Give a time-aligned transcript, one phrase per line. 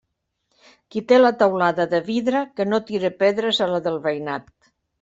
[0.95, 4.53] Qui té la teulada de vidre, que no tire pedres a la del veïnat.